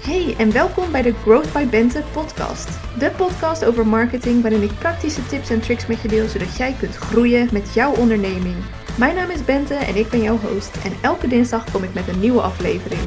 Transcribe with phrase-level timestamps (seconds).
[0.00, 2.68] Hey en welkom bij de Growth by Bente podcast.
[2.98, 6.76] De podcast over marketing waarin ik praktische tips en tricks met je deel zodat jij
[6.78, 8.56] kunt groeien met jouw onderneming.
[8.98, 12.08] Mijn naam is Bente en ik ben jouw host en elke dinsdag kom ik met
[12.08, 13.00] een nieuwe aflevering.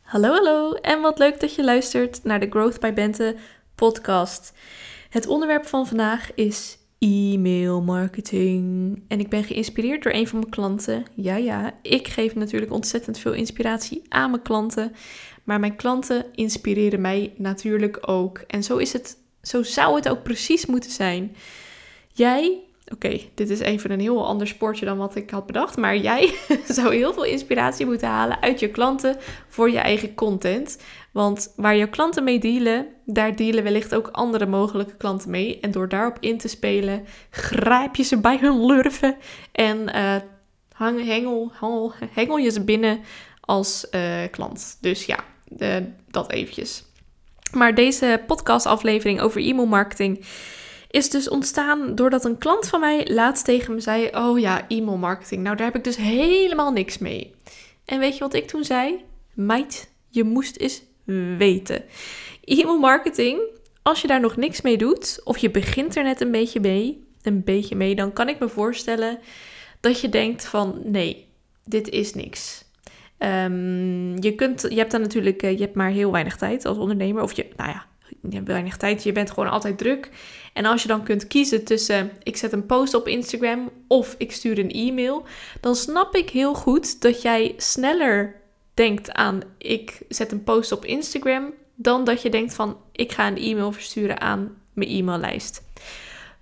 [0.00, 3.36] Hallo hallo en wat leuk dat je luistert naar de Growth by Bente
[3.74, 4.52] podcast.
[5.08, 9.02] Het onderwerp van vandaag is e-mail marketing.
[9.08, 11.04] En ik ben geïnspireerd door een van mijn klanten.
[11.14, 14.92] Ja, ja, ik geef natuurlijk ontzettend veel inspiratie aan mijn klanten.
[15.44, 18.38] Maar mijn klanten inspireren mij natuurlijk ook.
[18.38, 21.36] En zo is het, zo zou het ook precies moeten zijn.
[22.12, 22.60] Jij
[22.92, 25.76] Oké, dit is even een heel ander sportje dan wat ik had bedacht.
[25.76, 26.34] Maar jij
[26.68, 29.16] zou heel veel inspiratie moeten halen uit je klanten
[29.48, 30.78] voor je eigen content.
[31.12, 35.60] Want waar jouw klanten mee dealen, daar dealen wellicht ook andere mogelijke klanten mee.
[35.60, 39.16] En door daarop in te spelen, grijp je ze bij hun lurven
[39.52, 40.16] en uh,
[40.72, 41.52] hang, hengel,
[42.10, 43.00] hengel, je ze binnen
[43.40, 44.78] als uh, klant.
[44.80, 45.18] Dus ja,
[46.10, 46.84] dat eventjes.
[47.52, 50.24] Maar deze podcastaflevering over e-mail marketing
[50.90, 54.96] is dus ontstaan doordat een klant van mij laatst tegen me zei: Oh ja, e-mail
[54.96, 55.42] marketing.
[55.42, 57.34] Nou, daar heb ik dus helemaal niks mee.
[57.84, 59.04] En weet je wat ik toen zei?
[59.34, 60.82] Meid, je moest eens
[61.38, 61.84] weten.
[62.44, 63.40] E-mail marketing,
[63.82, 67.06] als je daar nog niks mee doet, of je begint er net een beetje mee,
[67.22, 69.18] een beetje mee, dan kan ik me voorstellen
[69.80, 71.26] dat je denkt van nee,
[71.64, 72.64] dit is niks.
[73.18, 76.78] Um, je, kunt, je hebt dan natuurlijk, eh, je hebt maar heel weinig tijd als
[76.78, 77.22] ondernemer.
[77.22, 77.86] Of je, nou ja,
[78.44, 80.10] weinig tijd, je bent gewoon altijd druk.
[80.52, 84.32] En als je dan kunt kiezen tussen ik zet een post op Instagram of ik
[84.32, 85.26] stuur een e-mail,
[85.60, 88.40] dan snap ik heel goed dat jij sneller
[88.74, 93.26] denkt aan ik zet een post op Instagram dan dat je denkt van ik ga
[93.26, 95.62] een e-mail versturen aan mijn e-maillijst.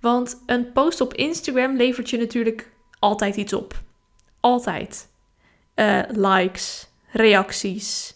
[0.01, 3.81] Want een post op Instagram levert je natuurlijk altijd iets op.
[4.39, 5.07] Altijd.
[5.75, 8.15] Uh, likes, reacties,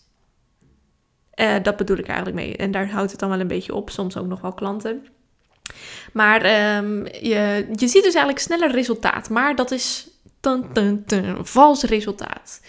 [1.35, 2.55] uh, dat bedoel ik eigenlijk mee.
[2.57, 3.89] En daar houdt het dan wel een beetje op.
[3.89, 5.07] Soms ook nog wel klanten.
[6.13, 9.29] Maar um, je, je ziet dus eigenlijk sneller resultaat.
[9.29, 10.07] Maar dat is
[10.41, 11.05] een
[11.41, 12.61] vals resultaat.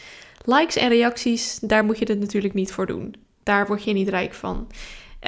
[0.45, 3.15] Likes en reacties, daar moet je het natuurlijk niet voor doen.
[3.43, 4.67] Daar word je niet rijk van.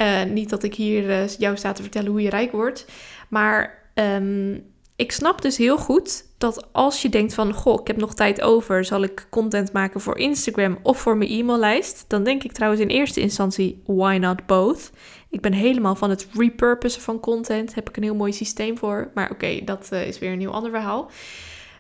[0.00, 2.87] Uh, niet dat ik hier uh, jou sta te vertellen hoe je rijk wordt.
[3.28, 4.65] Maar um,
[4.97, 8.41] ik snap dus heel goed dat als je denkt van, goh, ik heb nog tijd
[8.41, 12.05] over, zal ik content maken voor Instagram of voor mijn e-maillijst?
[12.09, 14.91] Dan denk ik trouwens in eerste instantie, why not both?
[15.31, 19.11] Ik ben helemaal van het repurposen van content, heb ik een heel mooi systeem voor.
[19.15, 21.11] Maar oké, dat uh, is weer een heel ander verhaal.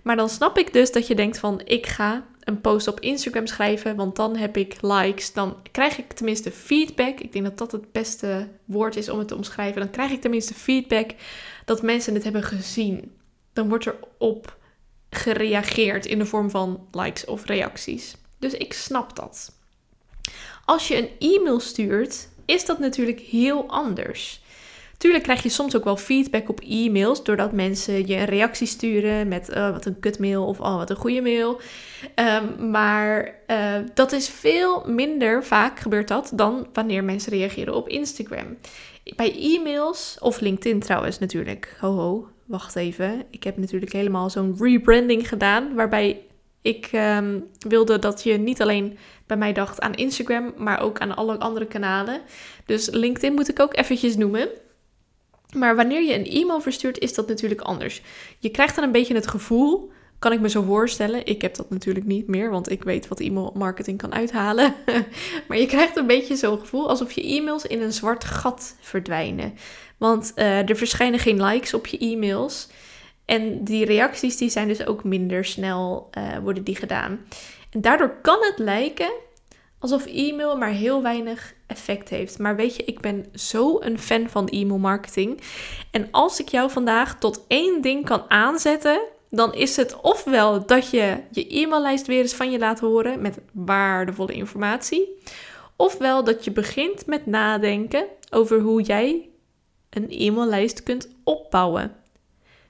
[0.02, 3.46] Maar dan snap ik dus dat je denkt van, ik ga een post op Instagram
[3.46, 7.20] schrijven, want dan heb ik likes, dan krijg ik tenminste feedback.
[7.20, 9.80] Ik denk dat dat het beste woord is om het te omschrijven.
[9.80, 11.10] Dan krijg ik tenminste feedback
[11.66, 13.12] dat mensen het hebben gezien.
[13.52, 14.56] Dan wordt er op
[15.10, 18.16] gereageerd in de vorm van likes of reacties.
[18.38, 19.52] Dus ik snap dat.
[20.64, 24.44] Als je een e-mail stuurt, is dat natuurlijk heel anders.
[24.98, 29.28] Tuurlijk krijg je soms ook wel feedback op e-mails, doordat mensen je een reactie sturen
[29.28, 31.60] met uh, wat een kutmail of oh, wat een goede mail.
[32.14, 37.88] Um, maar uh, dat is veel minder vaak gebeurt dat dan wanneer mensen reageren op
[37.88, 38.56] Instagram.
[39.14, 41.76] Bij e-mails of LinkedIn trouwens natuurlijk.
[41.80, 43.24] Ho ho, wacht even.
[43.30, 46.26] Ik heb natuurlijk helemaal zo'n rebranding gedaan waarbij
[46.62, 51.16] ik um, wilde dat je niet alleen bij mij dacht aan Instagram, maar ook aan
[51.16, 52.20] alle andere kanalen.
[52.64, 54.48] Dus LinkedIn moet ik ook eventjes noemen.
[55.56, 58.02] Maar wanneer je een e-mail verstuurt, is dat natuurlijk anders.
[58.38, 61.26] Je krijgt dan een beetje het gevoel, kan ik me zo voorstellen.
[61.26, 64.74] Ik heb dat natuurlijk niet meer, want ik weet wat e-mail marketing kan uithalen.
[65.48, 69.54] maar je krijgt een beetje zo'n gevoel alsof je e-mails in een zwart gat verdwijnen.
[69.96, 72.68] Want uh, er verschijnen geen likes op je e-mails.
[73.24, 77.20] En die reacties die zijn dus ook minder snel uh, worden die gedaan.
[77.70, 79.10] En daardoor kan het lijken
[79.78, 82.38] alsof e-mail maar heel weinig effect heeft.
[82.38, 85.40] Maar weet je, ik ben zo een fan van e-mail marketing.
[85.90, 89.00] En als ik jou vandaag tot één ding kan aanzetten,
[89.30, 93.38] dan is het ofwel dat je je e-maillijst weer eens van je laat horen met
[93.52, 95.22] waardevolle informatie,
[95.76, 99.28] ofwel dat je begint met nadenken over hoe jij
[99.90, 101.94] een e-maillijst kunt opbouwen.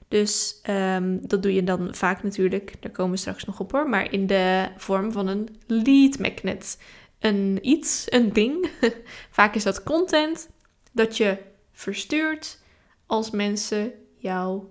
[0.07, 3.89] Dus um, dat doe je dan vaak natuurlijk, daar komen we straks nog op hoor,
[3.89, 6.77] maar in de vorm van een lead magnet
[7.19, 8.69] een iets, een ding.
[9.29, 10.49] Vaak is dat content
[10.91, 11.37] dat je
[11.71, 12.59] verstuurt
[13.05, 14.63] als mensen jou,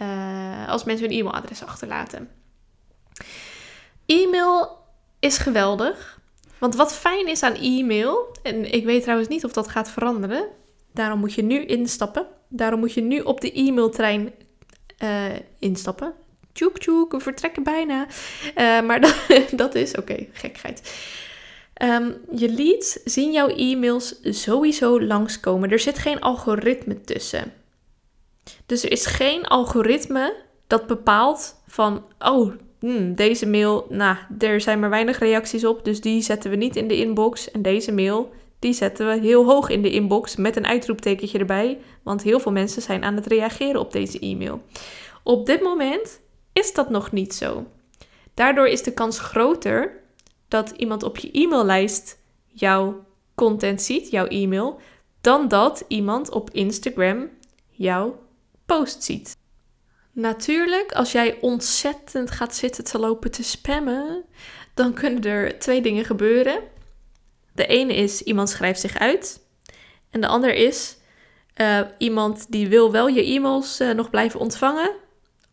[0.00, 2.28] uh, als mensen hun e-mailadres achterlaten.
[4.06, 4.78] E-mail
[5.18, 6.20] is geweldig.
[6.58, 10.48] Want wat fijn is aan e-mail, en ik weet trouwens niet of dat gaat veranderen,
[10.92, 12.26] daarom moet je nu instappen.
[12.48, 14.32] Daarom moet je nu op de e-mailtrein
[15.02, 15.24] uh,
[15.58, 16.12] instappen.
[16.52, 18.06] Tjoek tjoek, we vertrekken bijna.
[18.56, 19.16] Uh, maar dat,
[19.50, 20.92] dat is, oké, okay, gekheid.
[21.74, 25.70] Ehm, je leads zien jouw e-mails sowieso langskomen.
[25.70, 27.52] Er zit geen algoritme tussen.
[28.66, 30.34] Dus er is geen algoritme
[30.66, 36.00] dat bepaalt van, oh, hmm, deze mail, nou, er zijn maar weinig reacties op, dus
[36.00, 37.50] die zetten we niet in de inbox.
[37.50, 41.78] En deze mail, die zetten we heel hoog in de inbox met een uitroeptekentje erbij,
[42.02, 44.62] want heel veel mensen zijn aan het reageren op deze e-mail.
[45.22, 46.20] Op dit moment
[46.52, 47.66] is dat nog niet zo.
[48.34, 50.00] Daardoor is de kans groter
[50.48, 53.04] dat iemand op je e-maillijst jouw
[53.34, 54.80] content ziet, jouw e-mail,
[55.20, 57.28] dan dat iemand op Instagram
[57.70, 58.18] jouw
[58.68, 59.36] post ziet.
[60.12, 64.24] Natuurlijk, als jij ontzettend gaat zitten te lopen te spammen,
[64.74, 66.60] dan kunnen er twee dingen gebeuren.
[67.54, 69.40] De ene is iemand schrijft zich uit.
[70.10, 70.96] En de ander is
[71.56, 74.90] uh, iemand die wil wel je e-mails uh, nog blijven ontvangen,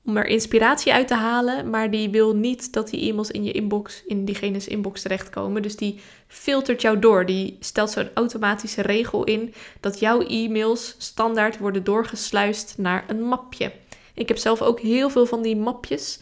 [0.06, 3.52] om er inspiratie uit te halen, maar die wil niet dat die e-mails in je
[3.52, 5.62] inbox, in diegene's inbox terechtkomen.
[5.62, 7.26] Dus die filtert jou door.
[7.26, 13.72] Die stelt zo'n automatische regel in dat jouw e-mails standaard worden doorgesluist naar een mapje.
[14.14, 16.20] Ik heb zelf ook heel veel van die mapjes.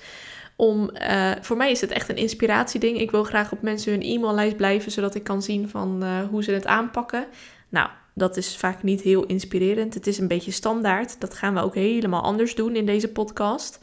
[0.56, 3.00] Om, uh, voor mij is het echt een inspiratieding.
[3.00, 6.44] Ik wil graag op mensen hun e-maillijst blijven, zodat ik kan zien van uh, hoe
[6.44, 7.26] ze het aanpakken.
[7.70, 9.94] Nou, dat is vaak niet heel inspirerend.
[9.94, 11.20] Het is een beetje standaard.
[11.20, 13.80] Dat gaan we ook helemaal anders doen in deze podcast.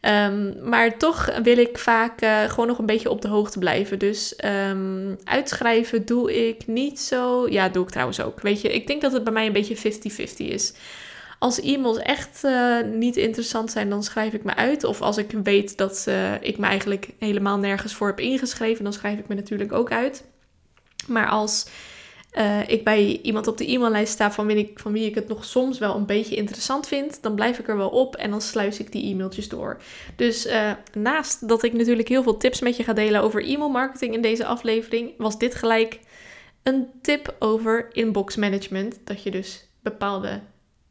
[0.00, 3.98] Um, maar toch wil ik vaak uh, gewoon nog een beetje op de hoogte blijven.
[3.98, 7.48] Dus um, uitschrijven doe ik niet zo.
[7.48, 8.40] Ja, doe ik trouwens ook.
[8.40, 10.72] Weet je, ik denk dat het bij mij een beetje 50-50 is.
[11.38, 14.84] Als e-mails echt uh, niet interessant zijn, dan schrijf ik me uit.
[14.84, 18.92] Of als ik weet dat uh, ik me eigenlijk helemaal nergens voor heb ingeschreven, dan
[18.92, 20.24] schrijf ik me natuurlijk ook uit.
[21.06, 21.66] Maar als
[22.32, 25.28] uh, ik bij iemand op de e-maillijst sta van wie, ik, van wie ik het
[25.28, 28.40] nog soms wel een beetje interessant vind, dan blijf ik er wel op en dan
[28.40, 29.80] sluis ik die e-mailtjes door.
[30.16, 34.14] Dus uh, naast dat ik natuurlijk heel veel tips met je ga delen over e-mailmarketing
[34.14, 35.98] in deze aflevering, was dit gelijk
[36.62, 38.98] een tip over inbox management.
[39.04, 40.40] Dat je dus bepaalde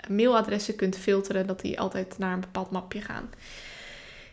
[0.07, 3.29] mailadressen kunt filteren, dat die altijd naar een bepaald mapje gaan.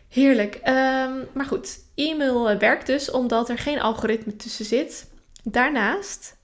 [0.09, 0.55] Heerlijk.
[0.55, 5.11] Um, maar goed, e-mail werkt dus omdat er geen algoritme tussen zit.
[5.43, 6.37] Daarnaast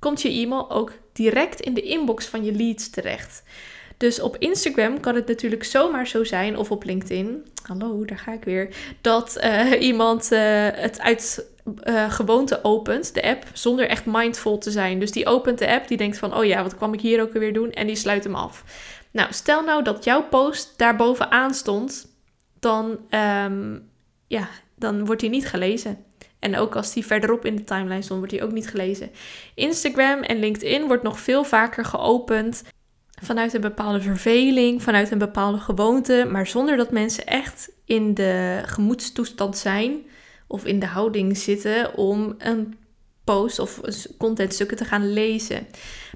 [0.00, 3.42] komt je e-mail ook direct in de inbox van je leads terecht.
[3.96, 8.32] Dus op Instagram kan het natuurlijk zomaar zo zijn, of op LinkedIn, hallo, daar ga
[8.32, 10.40] ik weer, dat uh, iemand uh,
[10.72, 11.46] het uit
[11.84, 14.98] uh, gewoonte opent, de app, zonder echt mindful te zijn.
[14.98, 17.32] Dus die opent de app, die denkt van, oh ja, wat kwam ik hier ook
[17.32, 17.72] weer doen?
[17.72, 18.64] En die sluit hem af.
[19.10, 22.06] Nou, stel nou dat jouw post daar bovenaan stond,
[22.60, 23.88] dan, um,
[24.26, 26.04] ja, dan wordt hij niet gelezen.
[26.40, 29.10] En ook als die verderop in de timeline stond, wordt die ook niet gelezen.
[29.54, 32.62] Instagram en LinkedIn wordt nog veel vaker geopend
[33.22, 38.62] vanuit een bepaalde verveling, vanuit een bepaalde gewoonte, maar zonder dat mensen echt in de
[38.64, 39.98] gemoedstoestand zijn
[40.46, 42.74] of in de houding zitten om een
[43.24, 43.80] post of
[44.18, 45.66] contentstukken te gaan lezen.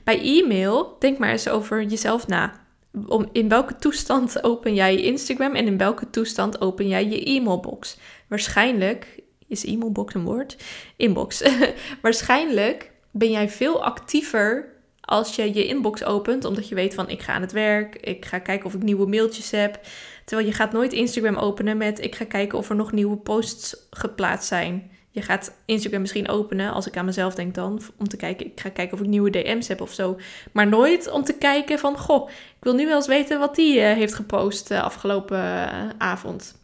[0.05, 2.63] Bij e-mail, denk maar eens over jezelf na.
[3.07, 7.25] Om, in welke toestand open jij je Instagram en in welke toestand open jij je
[7.25, 7.99] e-mailbox?
[8.29, 9.23] Waarschijnlijk
[9.55, 10.57] is e-mailbox een woord?
[10.97, 11.43] Inbox.
[12.03, 14.73] Waarschijnlijk ben jij veel actiever
[15.05, 18.25] als je je inbox opent, omdat je weet van ik ga aan het werk, ik
[18.25, 19.81] ga kijken of ik nieuwe mailtjes heb.
[20.25, 23.87] Terwijl je gaat nooit Instagram openen met ik ga kijken of er nog nieuwe posts
[23.91, 24.91] geplaatst zijn.
[25.11, 28.61] Je gaat Instagram misschien openen, als ik aan mezelf denk dan, om te kijken, ik
[28.61, 30.19] ga kijken of ik nieuwe DM's heb of zo.
[30.53, 33.77] Maar nooit om te kijken van, goh, ik wil nu wel eens weten wat die
[33.77, 36.64] uh, heeft gepost uh, afgelopen uh, avond.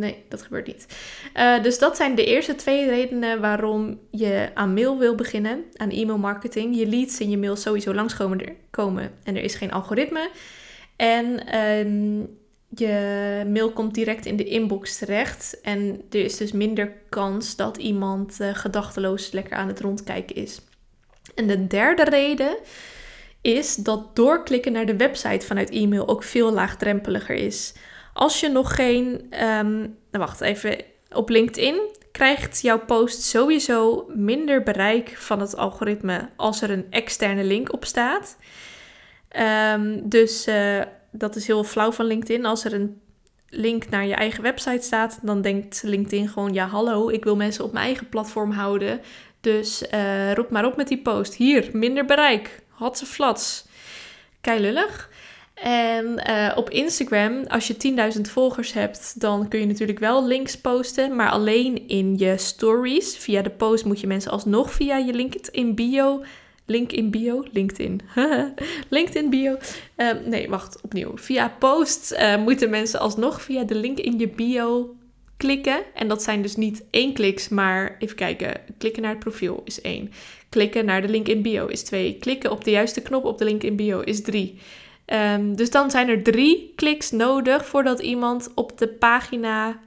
[0.00, 0.86] Nee, dat gebeurt niet.
[1.36, 5.90] Uh, dus dat zijn de eerste twee redenen waarom je aan mail wil beginnen, aan
[5.90, 6.76] e-mail marketing.
[6.76, 10.30] Je leads in je mail sowieso langskomen komen en er is geen algoritme.
[10.96, 12.38] En um,
[12.68, 15.60] je mail komt direct in de inbox terecht.
[15.62, 20.60] En er is dus minder kans dat iemand uh, gedachteloos lekker aan het rondkijken is.
[21.34, 22.56] En de derde reden
[23.40, 27.74] is dat doorklikken naar de website vanuit e-mail ook veel laagdrempeliger is.
[28.20, 29.06] Als je nog geen,
[29.44, 29.78] um,
[30.10, 30.76] nou wacht even,
[31.12, 31.80] op LinkedIn
[32.12, 37.84] krijgt jouw post sowieso minder bereik van het algoritme als er een externe link op
[37.84, 38.36] staat.
[39.74, 40.80] Um, dus uh,
[41.12, 42.46] dat is heel flauw van LinkedIn.
[42.46, 43.00] Als er een
[43.48, 47.64] link naar je eigen website staat, dan denkt LinkedIn gewoon: ja, hallo, ik wil mensen
[47.64, 49.00] op mijn eigen platform houden.
[49.40, 51.34] Dus uh, roep maar op met die post.
[51.34, 52.62] Hier, minder bereik.
[52.68, 53.66] Hatse flats.
[54.40, 55.10] Kei lullig.
[55.62, 60.56] En uh, op Instagram, als je 10.000 volgers hebt, dan kun je natuurlijk wel links
[60.56, 63.16] posten, maar alleen in je stories.
[63.16, 66.24] Via de post moet je mensen alsnog via je LinkedIn bio.
[66.66, 67.44] Link in bio?
[67.52, 68.00] LinkedIn.
[68.88, 69.56] LinkedIn bio.
[69.96, 71.12] Uh, nee, wacht, opnieuw.
[71.14, 74.94] Via post uh, moeten mensen alsnog via de link in je bio
[75.36, 75.82] klikken.
[75.94, 78.60] En dat zijn dus niet één kliks, maar even kijken.
[78.78, 80.12] Klikken naar het profiel is één.
[80.48, 82.16] Klikken naar de link in bio is twee.
[82.20, 84.58] Klikken op de juiste knop op de link in bio is drie.
[85.10, 89.78] Ehm, dus dan zijn er drie kliks nodig voordat iemand op de pagina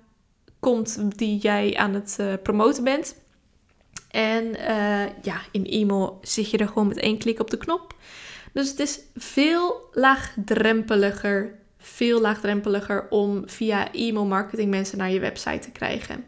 [0.60, 3.16] komt die jij aan het uh, promoten bent.
[4.12, 7.96] En uh, ja, in e-mail zit je er gewoon met één klik op de knop.
[8.54, 15.60] Dus het is veel laagdrempeliger, veel laagdrempeliger om via e-mail marketing mensen naar je website
[15.60, 16.26] te krijgen.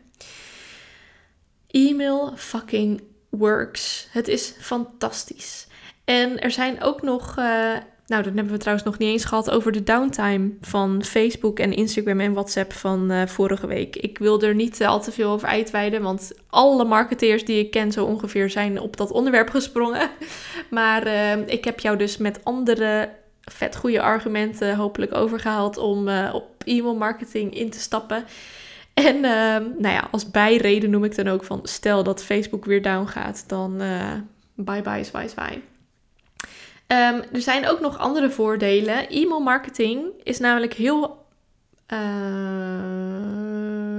[1.68, 4.08] E-mail fucking works.
[4.12, 5.68] Het is fantastisch.
[6.06, 9.52] En er zijn ook nog uh, nou, dat hebben we trouwens nog niet eens gehad
[9.52, 13.96] over de downtime van Facebook en Instagram en WhatsApp van uh, vorige week.
[13.96, 17.92] Ik wil er niet al te veel over uitweiden, want alle marketeers die ik ken
[17.92, 20.10] zo ongeveer zijn op dat onderwerp gesprongen.
[20.70, 23.10] Maar uh, ik heb jou dus met andere
[23.42, 28.26] vet goede argumenten hopelijk overgehaald om op e-mail marketing in te stappen.
[28.94, 33.06] En nou ja, als bijreden noem ik dan ook van stel dat Facebook weer down
[33.06, 33.82] gaat, dan
[34.56, 35.62] bye bye zwaai.
[36.88, 39.10] Um, er zijn ook nog andere voordelen.
[39.10, 41.26] E-mail marketing is namelijk heel
[41.94, 42.00] uh,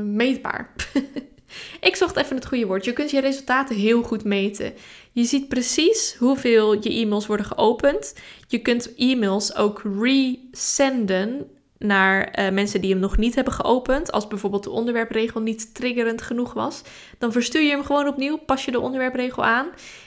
[0.03, 0.73] meetbaar.
[1.81, 2.85] Ik zocht even het goede woord.
[2.85, 4.75] Je kunt je resultaten heel goed meten.
[5.13, 8.15] Je ziet precies hoeveel je e-mails worden geopend.
[8.49, 14.13] Je kunt e-mails ook resenden naar uh, mensen die hem nog niet hebben geopend.
[14.13, 16.83] Als bijvoorbeeld de onderwerpregel niet triggerend genoeg was.
[17.19, 19.67] Dan verstuur je hem gewoon opnieuw, pas je de onderwerpregel aan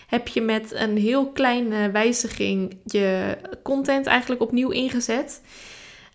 [0.09, 5.41] heb je met een heel kleine wijziging je content eigenlijk opnieuw ingezet.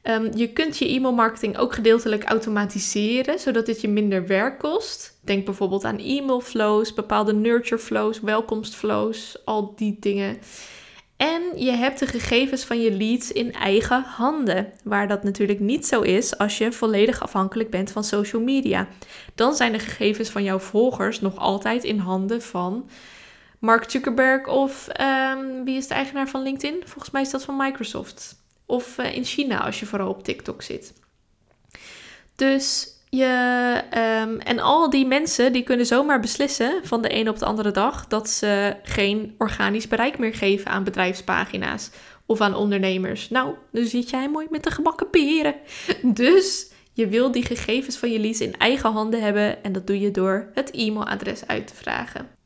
[0.03, 5.19] Um, je kunt je e-mail marketing ook gedeeltelijk automatiseren, zodat het je minder werk kost.
[5.21, 10.39] Denk bijvoorbeeld aan e-mail flows, bepaalde nurture flows, welkomstflows, al die dingen.
[11.17, 15.87] En je hebt de gegevens van je leads in eigen handen, waar dat natuurlijk niet
[15.87, 18.89] zo is als je volledig afhankelijk bent van social media.
[19.35, 22.89] Dan zijn de gegevens van jouw volgers nog altijd in handen van
[23.65, 26.83] Mark Zuckerberg of um, wie is de eigenaar van LinkedIn?
[26.85, 28.37] Volgens mij is dat van Microsoft.
[28.67, 30.93] Of uh, in China als je vooral op TikTok zit.
[32.37, 33.83] Dus je,
[34.23, 37.71] um, en al die mensen die kunnen zomaar beslissen van de ene op de andere
[37.71, 41.91] dag dat ze geen organisch bereik meer geven aan bedrijfspagina's
[42.27, 43.29] of aan ondernemers.
[43.29, 45.55] Nou, dan zit jij mooi met de gebakken peren.
[46.03, 50.01] Dus je wil die gegevens van je leads in eigen handen hebben en dat doe
[50.01, 52.43] je door het e-mailadres uit te vragen.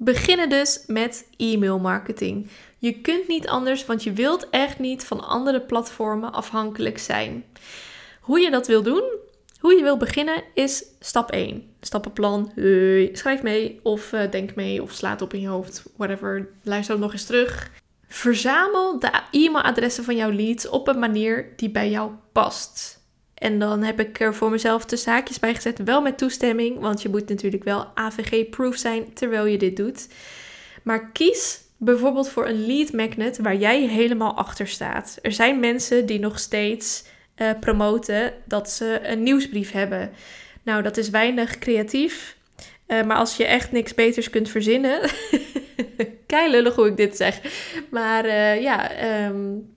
[0.00, 2.50] Beginnen dus met e-mail marketing.
[2.78, 7.44] Je kunt niet anders, want je wilt echt niet van andere platformen afhankelijk zijn.
[8.20, 9.02] Hoe je dat wil doen,
[9.60, 11.70] hoe je wil beginnen, is stap 1.
[11.80, 12.52] Stappenplan,
[13.12, 16.48] schrijf mee of uh, denk mee of slaat op in je hoofd, whatever.
[16.62, 17.70] Luister nog eens terug.
[18.08, 22.97] Verzamel de e-mailadressen van jouw leads op een manier die bij jou past.
[23.38, 27.02] En dan heb ik er voor mezelf de zaakjes bij gezet, wel met toestemming, want
[27.02, 30.08] je moet natuurlijk wel AVG-proof zijn terwijl je dit doet.
[30.82, 35.18] Maar kies bijvoorbeeld voor een lead magnet waar jij helemaal achter staat.
[35.22, 37.04] Er zijn mensen die nog steeds
[37.36, 40.10] uh, promoten dat ze een nieuwsbrief hebben.
[40.62, 42.36] Nou, dat is weinig creatief.
[42.88, 45.00] Uh, maar als je echt niks beters kunt verzinnen.
[46.26, 47.40] Kei lullig hoe ik dit zeg.
[47.90, 48.90] Maar uh, ja,
[49.26, 49.76] um,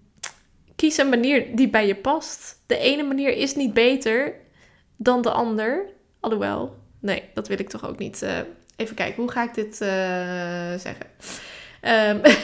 [0.81, 2.61] kies een manier die bij je past.
[2.65, 4.33] De ene manier is niet beter
[4.97, 5.85] dan de ander.
[6.19, 8.21] Alhoewel, nee, dat wil ik toch ook niet.
[8.21, 8.37] Uh,
[8.75, 9.89] even kijken, hoe ga ik dit uh,
[10.77, 11.05] zeggen?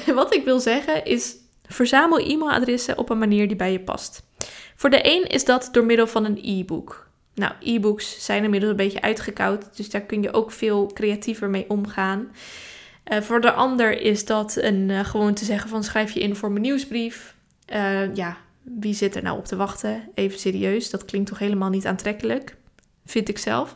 [0.07, 4.23] Um, wat ik wil zeggen is: verzamel e-mailadressen op een manier die bij je past.
[4.75, 7.09] Voor de een is dat door middel van een e-book.
[7.33, 11.69] Nou, e-books zijn inmiddels een beetje uitgekoud, dus daar kun je ook veel creatiever mee
[11.69, 12.31] omgaan.
[13.11, 16.51] Uh, voor de ander is dat een, gewoon te zeggen van schrijf je in voor
[16.51, 17.35] mijn nieuwsbrief.
[17.73, 20.09] Uh, ja, wie zit er nou op te wachten?
[20.13, 22.55] Even serieus, dat klinkt toch helemaal niet aantrekkelijk,
[23.05, 23.73] vind ik zelf.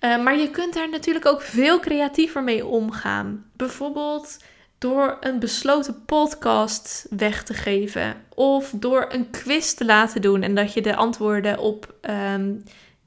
[0.00, 3.44] Uh, maar je kunt daar natuurlijk ook veel creatiever mee omgaan.
[3.56, 4.38] Bijvoorbeeld
[4.78, 8.14] door een besloten podcast weg te geven.
[8.34, 11.94] Of door een quiz te laten doen en dat je de antwoorden op
[12.32, 12.62] um,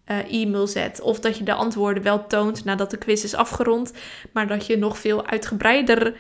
[0.08, 1.02] uh, e-mail zet.
[1.02, 3.94] Of dat je de antwoorden wel toont nadat de quiz is afgerond,
[4.32, 6.16] maar dat je nog veel uitgebreider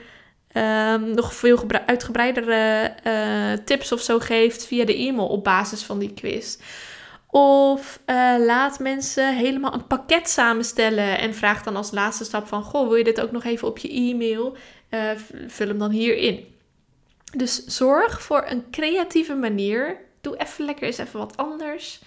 [0.57, 5.99] um, nog veel uitgebreidere uh, tips of zo geeft via de e-mail op basis van
[5.99, 6.57] die quiz.
[7.27, 12.63] Of uh, laat mensen helemaal een pakket samenstellen en vraag dan als laatste stap van:
[12.63, 14.57] Goh, wil je dit ook nog even op je e-mail?
[14.89, 15.11] Uh,
[15.47, 16.45] vul hem dan hierin.
[17.37, 19.97] Dus zorg voor een creatieve manier.
[20.21, 22.01] Doe even lekker eens even wat anders.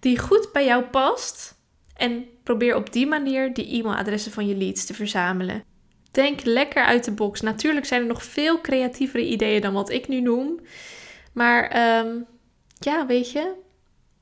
[0.00, 1.60] Die goed bij jou past.
[1.96, 5.64] En probeer op die manier die e-mailadressen van je leads te verzamelen.
[6.12, 7.40] Denk lekker uit de box.
[7.40, 10.60] Natuurlijk zijn er nog veel creatievere ideeën dan wat ik nu noem.
[11.32, 11.62] Maar
[12.06, 12.26] um,
[12.78, 13.52] ja, weet je,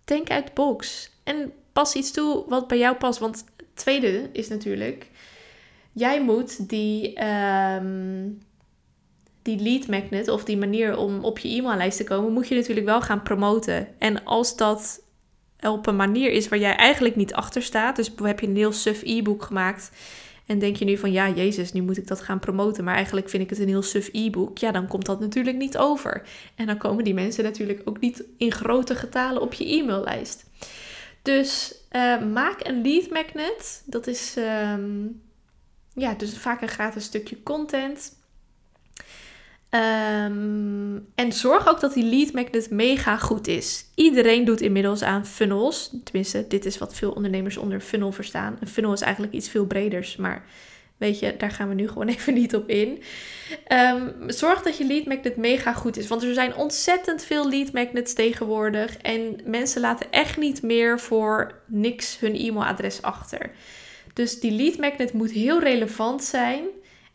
[0.04, 1.10] denk uit de box.
[1.24, 3.18] En pas iets toe wat bij jou past.
[3.18, 5.06] Want het tweede is natuurlijk,
[5.92, 8.28] jij moet die, ehm,
[9.42, 12.86] die lead magnet of die manier om op je e-maillijst te komen, moet je natuurlijk
[12.86, 13.88] wel gaan promoten.
[13.98, 15.02] En als dat
[15.60, 18.72] op een manier is waar jij eigenlijk niet achter staat, dus heb je een heel
[18.72, 19.90] suf e-book gemaakt
[20.50, 23.28] en denk je nu van ja, Jezus, nu moet ik dat gaan promoten, maar eigenlijk
[23.28, 24.58] vind ik het een heel suf e-book.
[24.58, 26.22] Ja, dan komt dat natuurlijk niet over.
[26.54, 30.44] En dan komen die mensen natuurlijk ook niet in grote getalen op je e-maillijst.
[31.22, 33.82] Dus uh, maak een lead magnet.
[33.86, 34.36] Dat is
[34.72, 35.20] um,
[35.94, 38.12] ja, dus vaak een gratis stukje content.
[39.74, 43.84] Um, en zorg ook dat die lead magnet mega goed is.
[43.94, 45.90] Iedereen doet inmiddels aan funnels.
[46.04, 48.56] Tenminste, dit is wat veel ondernemers onder funnel verstaan.
[48.60, 50.44] Een funnel is eigenlijk iets veel breders, maar
[50.96, 53.02] weet je, daar gaan we nu gewoon even niet op in.
[53.72, 56.08] Um, zorg dat je lead magnet mega goed is.
[56.08, 58.96] Want er zijn ontzettend veel lead magnets tegenwoordig.
[58.96, 63.50] En mensen laten echt niet meer voor niks hun e-mailadres achter.
[64.14, 66.64] Dus die lead magnet moet heel relevant zijn.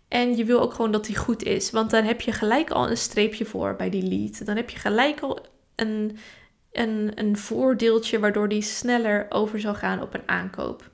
[0.07, 1.71] En je wil ook gewoon dat die goed is.
[1.71, 4.45] Want dan heb je gelijk al een streepje voor bij die lead.
[4.45, 5.45] Dan heb je gelijk al
[5.75, 6.17] een,
[6.71, 10.89] een, een voordeeltje waardoor die sneller over zal gaan op een aankoop.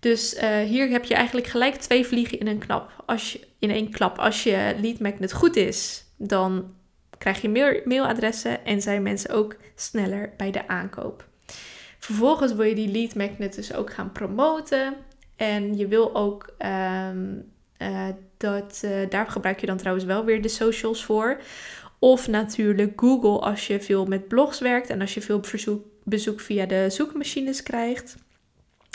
[0.00, 3.02] Dus uh, hier heb je eigenlijk gelijk twee vliegen in een, knap.
[3.06, 4.18] Als je, in één klap.
[4.18, 6.74] Als je lead magnet goed is, dan
[7.18, 11.28] krijg je meer mailadressen en zijn mensen ook sneller bij de aankoop.
[11.98, 14.94] Vervolgens wil je die lead magnet dus ook gaan promoten.
[15.36, 20.42] En je wil ook um, uh, dat, uh, daar gebruik je dan trouwens wel weer
[20.42, 21.40] de socials voor.
[21.98, 26.40] Of natuurlijk Google als je veel met blogs werkt en als je veel verzoek, bezoek
[26.40, 28.16] via de zoekmachines krijgt.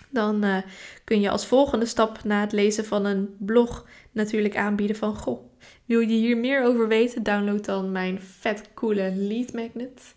[0.09, 0.57] Dan uh,
[1.03, 5.15] kun je als volgende stap na het lezen van een blog natuurlijk aanbieden van...
[5.15, 5.49] Goh,
[5.85, 7.23] wil je hier meer over weten?
[7.23, 10.15] Download dan mijn vet coole lead magnet.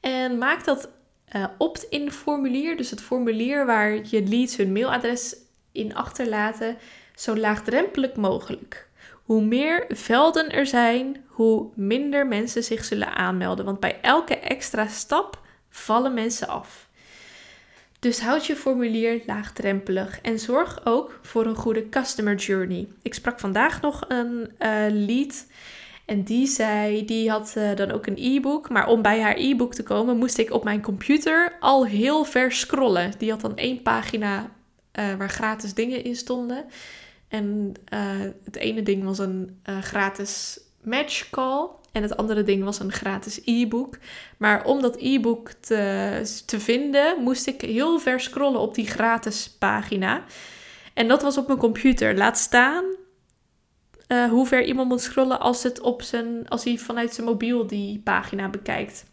[0.00, 0.88] En maak dat
[1.36, 5.36] uh, opt-in formulier, dus het formulier waar je leads hun mailadres
[5.72, 6.76] in achterlaten
[7.22, 8.88] zo laagdrempelig mogelijk.
[9.24, 13.64] Hoe meer velden er zijn, hoe minder mensen zich zullen aanmelden.
[13.64, 16.88] Want bij elke extra stap vallen mensen af.
[17.98, 22.88] Dus houd je formulier laagdrempelig en zorg ook voor een goede customer journey.
[23.02, 25.46] Ik sprak vandaag nog een uh, lead
[26.04, 29.74] en die zei, die had uh, dan ook een e-book, maar om bij haar e-book
[29.74, 33.12] te komen moest ik op mijn computer al heel ver scrollen.
[33.18, 34.50] Die had dan één pagina
[34.98, 36.64] uh, waar gratis dingen in stonden.
[37.32, 38.00] En uh,
[38.44, 41.68] het ene ding was een uh, gratis match call.
[41.92, 43.98] En het andere ding was een gratis e-book.
[44.36, 49.50] Maar om dat e-book te, te vinden, moest ik heel ver scrollen op die gratis
[49.58, 50.24] pagina.
[50.94, 52.16] En dat was op mijn computer.
[52.16, 52.84] Laat staan
[54.08, 57.66] uh, hoe ver iemand moet scrollen als, het op zijn, als hij vanuit zijn mobiel
[57.66, 59.04] die pagina bekijkt.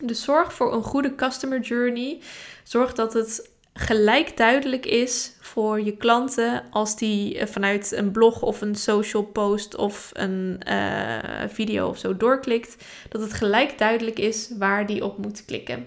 [0.00, 2.20] Dus zorg voor een goede customer journey.
[2.62, 8.42] Zorg dat het gelijk duidelijk is voor je klanten als die eh, vanuit een blog
[8.42, 14.18] of een social post of een uh, video of zo doorklikt, dat het gelijk duidelijk
[14.18, 15.86] is waar die op moet klikken.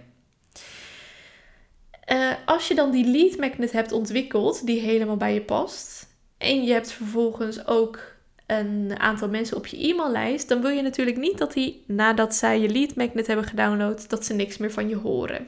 [2.12, 6.64] Uh, als je dan die lead magnet hebt ontwikkeld die helemaal bij je past en
[6.64, 8.00] je hebt vervolgens ook
[8.46, 12.60] een aantal mensen op je e-maillijst, dan wil je natuurlijk niet dat die nadat zij
[12.60, 15.48] je lead magnet hebben gedownload, dat ze niks meer van je horen.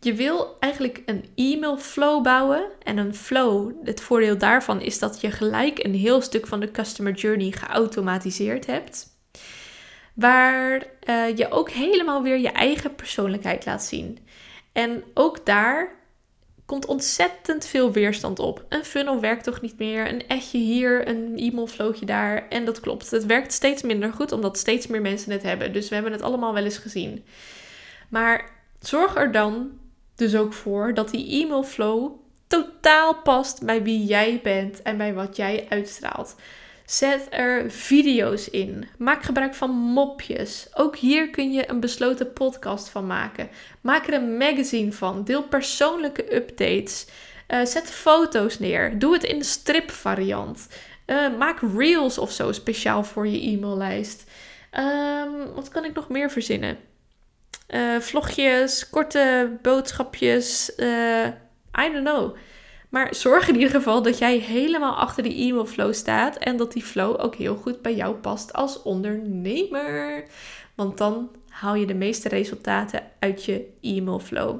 [0.00, 2.64] Je wil eigenlijk een e-mail flow bouwen.
[2.82, 6.70] En een flow, het voordeel daarvan is dat je gelijk een heel stuk van de
[6.70, 9.14] customer journey geautomatiseerd hebt.
[10.14, 14.18] Waar uh, je ook helemaal weer je eigen persoonlijkheid laat zien.
[14.72, 15.94] En ook daar
[16.66, 18.64] komt ontzettend veel weerstand op.
[18.68, 20.08] Een funnel werkt toch niet meer?
[20.08, 22.48] Een etje hier, een e-mail flowtje daar.
[22.48, 23.10] En dat klopt.
[23.10, 25.72] Het werkt steeds minder goed omdat steeds meer mensen het hebben.
[25.72, 27.24] Dus we hebben het allemaal wel eens gezien.
[28.08, 29.70] Maar zorg er dan
[30.16, 32.12] dus ook voor dat die e-mail flow
[32.46, 36.34] totaal past bij wie jij bent en bij wat jij uitstraalt.
[36.86, 38.88] Zet er video's in.
[38.98, 40.68] Maak gebruik van mopjes.
[40.74, 43.48] Ook hier kun je een besloten podcast van maken.
[43.80, 45.24] Maak er een magazine van.
[45.24, 47.06] Deel persoonlijke updates.
[47.48, 48.98] Uh, zet foto's neer.
[48.98, 50.68] Doe het in de stripvariant.
[51.06, 54.24] Uh, maak reels of zo speciaal voor je e-maillijst.
[54.78, 56.78] Um, wat kan ik nog meer verzinnen?
[57.68, 60.72] Uh, vlogjes, korte boodschapjes.
[60.76, 61.26] Uh,
[61.78, 62.36] I don't know.
[62.88, 66.36] Maar zorg in ieder geval dat jij helemaal achter die e-mail flow staat.
[66.36, 70.24] En dat die flow ook heel goed bij jou past als ondernemer.
[70.74, 74.58] Want dan haal je de meeste resultaten uit je e-mail flow.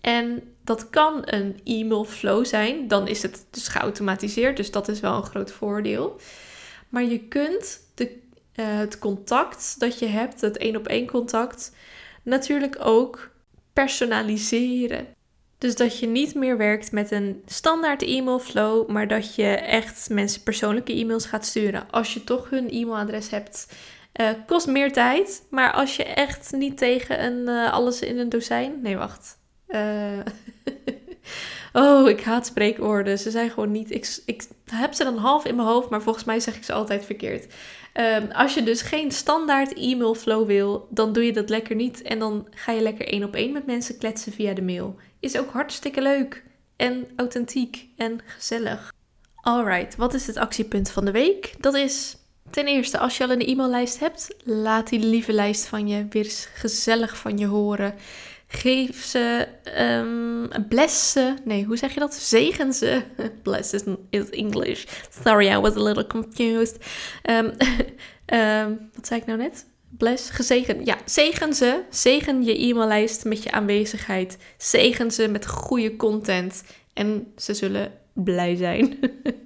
[0.00, 2.88] En dat kan een e-mail flow zijn.
[2.88, 4.56] Dan is het dus geautomatiseerd.
[4.56, 6.20] Dus dat is wel een groot voordeel.
[6.88, 8.16] Maar je kunt de,
[8.54, 11.72] uh, het contact dat je hebt, het één op één contact,
[12.24, 13.30] natuurlijk ook
[13.72, 15.06] personaliseren.
[15.58, 20.08] Dus dat je niet meer werkt met een standaard e-mail flow, maar dat je echt
[20.10, 21.90] mensen persoonlijke e-mails gaat sturen.
[21.90, 23.66] Als je toch hun e-mailadres hebt,
[24.20, 25.46] uh, kost meer tijd.
[25.50, 28.80] Maar als je echt niet tegen een uh, alles in een dozijn.
[28.82, 29.38] Nee, wacht.
[29.68, 30.18] Uh,
[31.82, 33.18] oh, ik haat spreekwoorden.
[33.18, 33.90] Ze zijn gewoon niet.
[33.90, 36.72] Ik, ik heb ze dan half in mijn hoofd, maar volgens mij zeg ik ze
[36.72, 37.54] altijd verkeerd.
[38.00, 42.02] Um, als je dus geen standaard e-mail flow wil, dan doe je dat lekker niet.
[42.02, 44.96] En dan ga je lekker één op één met mensen kletsen via de mail.
[45.20, 46.44] Is ook hartstikke leuk.
[46.76, 48.92] En authentiek en gezellig.
[49.34, 51.54] Alright, wat is het actiepunt van de week?
[51.60, 52.16] Dat is
[52.50, 56.24] ten eerste, als je al een e-maillijst hebt, laat die lieve lijst van je weer
[56.24, 57.94] eens gezellig van je horen.
[58.54, 62.14] Geef ze, um, bless ze, nee, hoe zeg je dat?
[62.14, 63.02] Zegen ze.
[63.42, 64.84] Bless is, is English.
[65.24, 66.76] Sorry, I was a little confused.
[67.30, 67.52] Um,
[68.26, 69.66] um, wat zei ik nou net?
[69.88, 70.84] Bless, gezegen.
[70.84, 71.82] Ja, zegen ze.
[71.90, 74.38] Zegen je e-maillijst met je aanwezigheid.
[74.58, 76.64] Zegen ze met goede content.
[76.92, 78.98] En ze zullen blij zijn.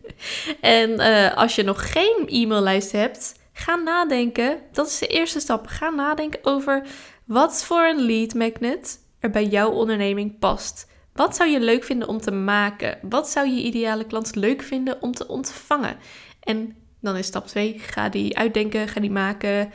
[0.61, 4.59] en uh, als je nog geen e-maillijst hebt, ga nadenken.
[4.73, 5.67] Dat is de eerste stap.
[5.67, 6.87] Ga nadenken over
[7.29, 10.91] wat voor een lead magnet er bij jouw onderneming past.
[11.13, 12.99] Wat zou je leuk vinden om te maken?
[13.03, 15.97] Wat zou je ideale klant leuk vinden om te ontvangen?
[16.41, 19.71] En dan is stap 2, ga die uitdenken, ga die maken.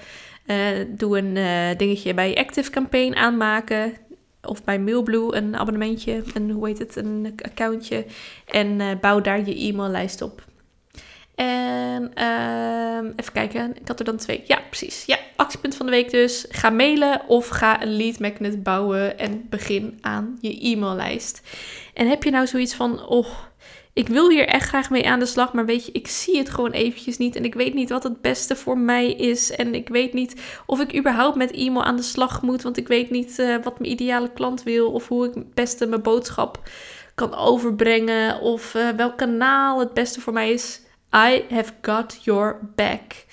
[0.46, 3.94] Uh, doe een uh, dingetje bij Active Campaign aanmaken.
[4.42, 8.06] Of bij Mailblue een abonnementje, een, hoe heet het, een accountje.
[8.46, 10.44] En uh, bouw daar je e-maillijst op.
[11.36, 14.44] En uh, even kijken, ik had er dan twee.
[14.48, 15.06] Ja, precies.
[15.06, 16.46] Ja, actiepunt van de week dus.
[16.50, 21.42] Ga mailen of ga een lead magnet bouwen en begin aan je e-maillijst.
[21.94, 23.28] En heb je nou zoiets van, oh,
[23.94, 26.50] ik wil hier echt graag mee aan de slag, maar weet je, ik zie het
[26.50, 29.90] gewoon eventjes niet en ik weet niet wat het beste voor mij is en ik
[29.90, 33.40] weet niet of ik überhaupt met e-mail aan de slag moet, want ik weet niet
[33.40, 36.70] uh, wat mijn ideale klant wil of hoe ik het beste mijn boodschap
[37.16, 40.82] kan overbrengen of uh, welk kanaal het beste voor mij is.
[41.16, 43.26] I have got your back.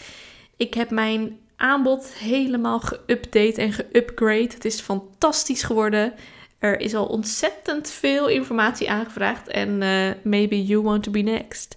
[0.57, 4.51] Ik heb mijn aanbod helemaal geüpdate en geupgrade.
[4.55, 6.14] Het is fantastisch geworden.
[6.59, 9.49] Er is al ontzettend veel informatie aangevraagd.
[9.49, 11.77] En uh, maybe you want to be next.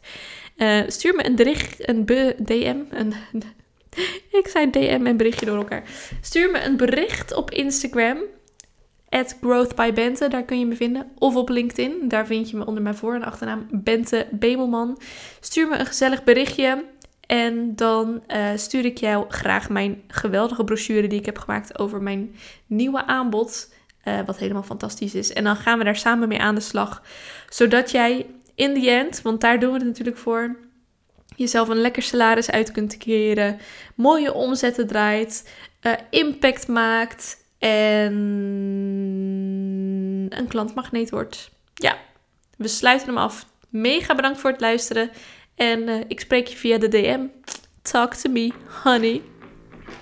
[0.58, 2.06] Uh, stuur me een bericht, een
[2.38, 2.78] DM.
[2.90, 3.14] Een,
[4.40, 5.84] ik zei DM en berichtje door elkaar.
[6.22, 8.18] Stuur me een bericht op Instagram.
[9.14, 11.12] At Growth by Bente, daar kun je me vinden.
[11.18, 15.00] Of op LinkedIn, daar vind je me onder mijn voor- en achternaam Bente Bemelman.
[15.40, 16.86] Stuur me een gezellig berichtje.
[17.26, 22.02] En dan uh, stuur ik jou graag mijn geweldige brochure die ik heb gemaakt over
[22.02, 22.36] mijn
[22.68, 23.74] nieuwe aanbod.
[24.08, 25.34] Uh, wat helemaal fantastisch is.
[25.34, 27.04] En dan gaan we daar samen mee aan de slag.
[27.50, 30.56] Zodat jij in the end, want daar doen we het natuurlijk voor,
[31.36, 33.60] jezelf een lekker salaris uit kunt keren.
[33.96, 35.50] Mooie omzetten draait.
[35.82, 37.42] Uh, impact maakt.
[40.34, 41.50] En een klantmagneet wordt.
[41.74, 41.98] Ja,
[42.58, 43.46] we sluiten hem af.
[43.70, 45.10] Mega bedankt voor het luisteren.
[45.56, 47.26] En uh, ik spreek je via de DM.
[47.82, 48.52] Talk to me,
[48.84, 49.22] honey.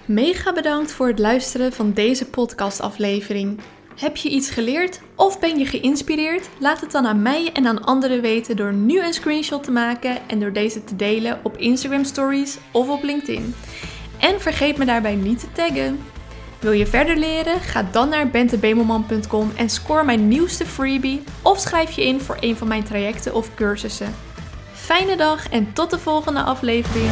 [0.05, 3.59] Mega bedankt voor het luisteren van deze podcastaflevering.
[3.95, 6.49] Heb je iets geleerd of ben je geïnspireerd?
[6.59, 10.29] Laat het dan aan mij en aan anderen weten door nu een screenshot te maken
[10.29, 13.55] en door deze te delen op Instagram Stories of op LinkedIn.
[14.19, 15.99] En vergeet me daarbij niet te taggen.
[16.61, 17.59] Wil je verder leren?
[17.59, 22.57] Ga dan naar bentebemelman.com en score mijn nieuwste freebie of schrijf je in voor een
[22.57, 24.15] van mijn trajecten of cursussen.
[24.73, 27.11] Fijne dag en tot de volgende aflevering.